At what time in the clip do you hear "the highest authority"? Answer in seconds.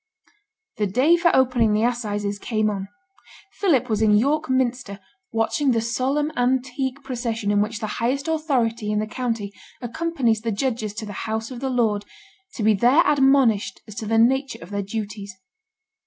7.79-8.89